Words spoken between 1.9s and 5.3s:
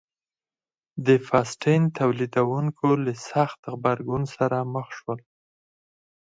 تولیدوونکو له سخت غبرګون سره مخ شول.